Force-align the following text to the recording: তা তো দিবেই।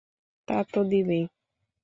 তা 0.47 0.57
তো 0.71 0.79
দিবেই। 0.83 1.23